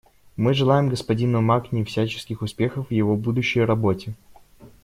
[0.35, 4.15] Мы желаем господину Макни всяческих успехов в его будущей работе.